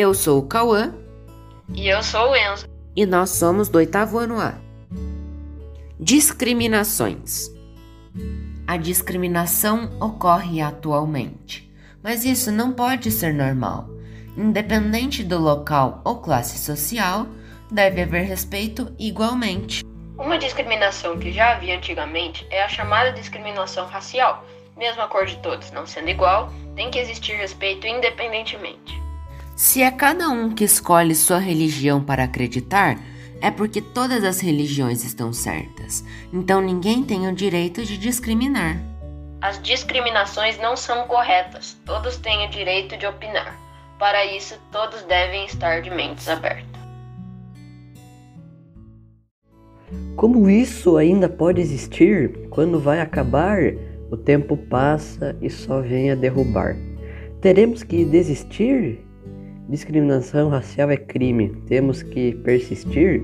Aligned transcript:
Eu 0.00 0.14
sou 0.14 0.38
o 0.38 0.46
Cauã. 0.46 0.94
E 1.74 1.88
eu 1.88 2.00
sou 2.04 2.30
o 2.30 2.36
Enzo. 2.36 2.68
E 2.94 3.04
nós 3.04 3.30
somos 3.30 3.68
do 3.68 3.78
oitavo 3.78 4.16
ano 4.16 4.40
A. 4.40 4.54
Discriminações. 5.98 7.50
A 8.64 8.76
discriminação 8.76 9.90
ocorre 10.00 10.60
atualmente, 10.60 11.68
mas 12.00 12.24
isso 12.24 12.52
não 12.52 12.70
pode 12.70 13.10
ser 13.10 13.34
normal. 13.34 13.90
Independente 14.36 15.24
do 15.24 15.36
local 15.36 16.00
ou 16.04 16.20
classe 16.20 16.58
social, 16.58 17.26
deve 17.68 18.02
haver 18.02 18.22
respeito 18.22 18.94
igualmente. 19.00 19.84
Uma 20.16 20.38
discriminação 20.38 21.18
que 21.18 21.32
já 21.32 21.56
havia 21.56 21.76
antigamente 21.76 22.46
é 22.50 22.62
a 22.62 22.68
chamada 22.68 23.10
discriminação 23.10 23.88
racial. 23.88 24.46
Mesmo 24.76 25.02
a 25.02 25.08
cor 25.08 25.26
de 25.26 25.38
todos 25.38 25.72
não 25.72 25.84
sendo 25.84 26.08
igual, 26.08 26.52
tem 26.76 26.88
que 26.88 27.00
existir 27.00 27.32
respeito 27.32 27.84
independentemente. 27.84 28.97
Se 29.58 29.82
é 29.82 29.90
cada 29.90 30.28
um 30.28 30.54
que 30.54 30.62
escolhe 30.62 31.16
sua 31.16 31.38
religião 31.38 32.00
para 32.00 32.22
acreditar, 32.22 32.96
é 33.40 33.50
porque 33.50 33.82
todas 33.82 34.22
as 34.22 34.38
religiões 34.38 35.04
estão 35.04 35.32
certas. 35.32 36.04
Então 36.32 36.60
ninguém 36.60 37.02
tem 37.02 37.26
o 37.26 37.34
direito 37.34 37.84
de 37.84 37.98
discriminar. 37.98 38.80
As 39.40 39.60
discriminações 39.60 40.56
não 40.58 40.76
são 40.76 41.08
corretas. 41.08 41.76
Todos 41.84 42.18
têm 42.18 42.46
o 42.46 42.50
direito 42.50 42.96
de 42.96 43.04
opinar. 43.04 43.58
Para 43.98 44.24
isso, 44.26 44.56
todos 44.70 45.02
devem 45.02 45.44
estar 45.46 45.82
de 45.82 45.90
mentes 45.90 46.28
abertas. 46.28 46.80
Como 50.14 50.48
isso 50.48 50.96
ainda 50.96 51.28
pode 51.28 51.60
existir? 51.60 52.48
Quando 52.50 52.78
vai 52.78 53.00
acabar, 53.00 53.58
o 54.08 54.16
tempo 54.16 54.56
passa 54.56 55.36
e 55.42 55.50
só 55.50 55.80
vem 55.80 56.12
a 56.12 56.14
derrubar. 56.14 56.76
Teremos 57.40 57.82
que 57.82 58.04
desistir? 58.04 59.07
Discriminação 59.68 60.48
racial 60.48 60.90
é 60.90 60.96
crime. 60.96 61.50
Temos 61.66 62.02
que 62.02 62.34
persistir? 62.36 63.22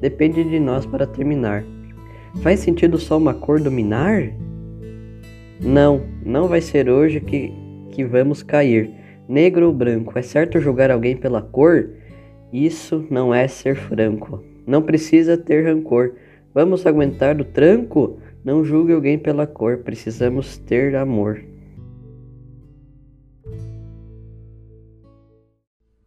Depende 0.00 0.42
de 0.42 0.58
nós 0.58 0.84
para 0.84 1.06
terminar. 1.06 1.64
Faz 2.42 2.58
sentido 2.60 2.98
só 2.98 3.16
uma 3.16 3.32
cor 3.32 3.60
dominar? 3.60 4.32
Não, 5.60 6.02
não 6.26 6.48
vai 6.48 6.60
ser 6.60 6.90
hoje 6.90 7.20
que, 7.20 7.52
que 7.92 8.04
vamos 8.04 8.42
cair. 8.42 8.90
Negro 9.28 9.68
ou 9.68 9.72
branco, 9.72 10.18
é 10.18 10.22
certo 10.22 10.60
julgar 10.60 10.90
alguém 10.90 11.16
pela 11.16 11.40
cor? 11.40 11.90
Isso 12.52 13.06
não 13.08 13.32
é 13.32 13.46
ser 13.46 13.76
franco. 13.76 14.42
Não 14.66 14.82
precisa 14.82 15.38
ter 15.38 15.64
rancor. 15.64 16.14
Vamos 16.52 16.84
aguentar 16.86 17.40
o 17.40 17.44
tranco? 17.44 18.18
Não 18.44 18.64
julgue 18.64 18.92
alguém 18.92 19.16
pela 19.16 19.46
cor, 19.46 19.78
precisamos 19.78 20.58
ter 20.58 20.96
amor. 20.96 21.40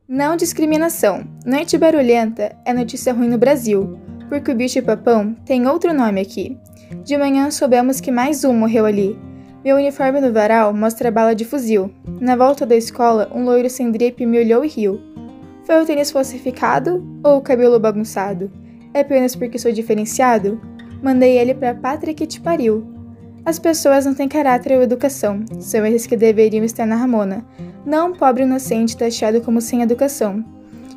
Não 0.09 0.37
discriminação. 0.37 1.27
Noite 1.45 1.77
barulhenta 1.77 2.55
é 2.63 2.73
notícia 2.73 3.11
ruim 3.11 3.27
no 3.27 3.37
Brasil, 3.37 3.99
porque 4.29 4.49
o 4.49 4.55
bicho-papão 4.55 5.35
tem 5.45 5.67
outro 5.67 5.93
nome 5.93 6.21
aqui. 6.21 6.57
De 7.03 7.17
manhã 7.17 7.51
soubemos 7.51 7.99
que 7.99 8.09
mais 8.09 8.45
um 8.45 8.53
morreu 8.53 8.85
ali. 8.85 9.19
Meu 9.65 9.75
uniforme 9.75 10.21
no 10.21 10.31
varal 10.31 10.73
mostra 10.73 11.11
bala 11.11 11.35
de 11.35 11.43
fuzil. 11.43 11.91
Na 12.21 12.37
volta 12.37 12.65
da 12.65 12.77
escola, 12.77 13.29
um 13.35 13.43
loiro 13.43 13.69
sem 13.69 13.91
dripe 13.91 14.25
me 14.25 14.39
olhou 14.39 14.63
e 14.63 14.69
riu. 14.69 14.97
Foi 15.65 15.83
o 15.83 15.85
tênis 15.85 16.09
falsificado 16.09 17.05
ou 17.21 17.39
o 17.39 17.41
cabelo 17.41 17.77
bagunçado? 17.77 18.49
É 18.93 19.01
apenas 19.01 19.35
porque 19.35 19.59
sou 19.59 19.73
diferenciado? 19.73 20.61
Mandei 21.03 21.37
ele 21.37 21.53
pra 21.53 21.75
pátria 21.75 22.13
que 22.13 22.25
te 22.25 22.39
pariu. 22.39 22.87
As 23.43 23.59
pessoas 23.59 24.05
não 24.05 24.13
têm 24.13 24.29
caráter 24.29 24.71
ou 24.77 24.81
educação, 24.81 25.43
são 25.59 25.85
eles 25.85 26.07
que 26.07 26.15
deveriam 26.15 26.63
estar 26.63 26.85
na 26.85 26.95
Ramona, 26.95 27.45
não 27.87 28.09
um 28.09 28.13
pobre 28.13 28.43
inocente 28.43 28.97
taxado 28.97 29.39
como 29.39 29.61
sem 29.61 29.81
educação. 29.81 30.43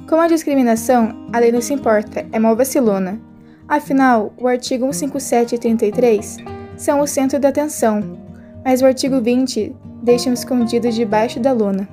Com 0.09 0.17
a 0.17 0.27
discriminação, 0.27 1.25
a 1.33 1.39
lei 1.39 1.53
não 1.53 1.61
se 1.61 1.73
importa, 1.73 2.27
é 2.33 2.39
mal 2.39 2.57
vacilona. 2.57 3.21
Afinal, 3.69 4.35
o 4.37 4.49
artigo 4.49 4.93
157 4.93 5.55
e 5.55 5.59
33 5.59 6.39
são 6.77 7.01
o 7.01 7.07
centro 7.07 7.39
da 7.39 7.51
atenção, 7.51 8.19
mas 8.65 8.83
o 8.83 8.87
artigo 8.87 9.21
20 9.21 9.73
deixa-me 10.03 10.35
escondido 10.35 10.91
debaixo 10.91 11.39
da 11.39 11.53
lona. 11.53 11.89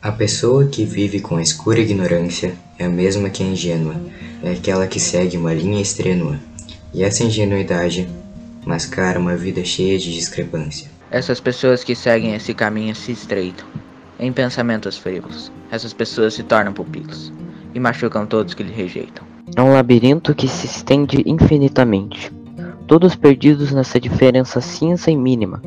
A 0.00 0.12
pessoa 0.12 0.68
que 0.68 0.84
vive 0.84 1.18
com 1.18 1.36
a 1.36 1.42
escura 1.42 1.80
ignorância 1.80 2.54
é 2.78 2.84
a 2.84 2.88
mesma 2.88 3.30
que 3.30 3.42
a 3.42 3.46
ingênua, 3.46 3.96
é 4.44 4.52
aquela 4.52 4.86
que 4.86 5.00
segue 5.00 5.36
uma 5.36 5.52
linha 5.52 5.82
estrênua. 5.82 6.38
E 6.94 7.02
essa 7.02 7.24
ingenuidade 7.24 8.08
mascara 8.64 9.18
uma 9.18 9.36
vida 9.36 9.64
cheia 9.64 9.98
de 9.98 10.14
discrepância. 10.14 10.99
Essas 11.10 11.40
pessoas 11.40 11.82
que 11.82 11.96
seguem 11.96 12.36
esse 12.36 12.54
caminho 12.54 12.94
se 12.94 13.10
estreitam 13.10 13.66
em 14.20 14.32
pensamentos 14.32 14.96
frívolos. 14.96 15.50
Essas 15.68 15.92
pessoas 15.92 16.34
se 16.34 16.44
tornam 16.44 16.72
pupilos 16.72 17.32
e 17.74 17.80
machucam 17.80 18.24
todos 18.26 18.54
que 18.54 18.62
lhe 18.62 18.72
rejeitam. 18.72 19.26
É 19.56 19.60
um 19.60 19.72
labirinto 19.72 20.32
que 20.32 20.46
se 20.46 20.66
estende 20.66 21.24
infinitamente, 21.26 22.32
todos 22.86 23.16
perdidos 23.16 23.72
nessa 23.72 23.98
diferença 23.98 24.60
cinza 24.60 25.10
e 25.10 25.16
mínima, 25.16 25.60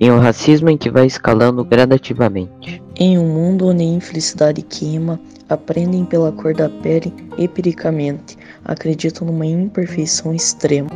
em 0.00 0.10
um 0.10 0.18
racismo 0.18 0.68
em 0.68 0.76
que 0.76 0.90
vai 0.90 1.06
escalando 1.06 1.64
gradativamente. 1.64 2.82
Em 2.96 3.16
um 3.16 3.28
mundo 3.28 3.68
onde 3.68 3.84
a 3.84 3.86
infelicidade 3.86 4.62
queima, 4.62 5.20
aprendem 5.48 6.04
pela 6.04 6.32
cor 6.32 6.54
da 6.54 6.68
pele 6.68 7.14
empiricamente, 7.38 8.36
acreditam 8.64 9.28
numa 9.28 9.46
imperfeição 9.46 10.34
extrema. 10.34 10.90